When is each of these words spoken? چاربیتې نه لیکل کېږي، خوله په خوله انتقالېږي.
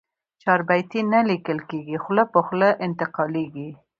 چاربیتې 0.41 0.99
نه 1.13 1.19
لیکل 1.29 1.59
کېږي، 1.69 1.97
خوله 2.03 2.23
په 2.33 2.39
خوله 2.45 2.69
انتقالېږي. 2.85 3.69